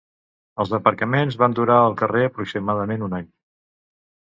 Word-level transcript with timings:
Els 0.63 0.71
aparcaments 0.77 1.37
van 1.43 1.53
durar 1.59 1.77
al 1.83 1.97
carrer 2.01 2.25
aproximadament 2.31 3.07
un 3.11 3.17
any. 3.21 3.31